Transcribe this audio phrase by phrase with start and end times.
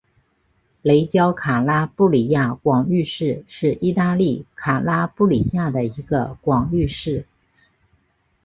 [0.81, 7.27] 雷焦卡拉布里亚广域市是意大利卡拉布里亚的一个广域市。